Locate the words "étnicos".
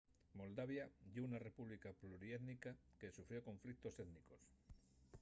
4.07-4.49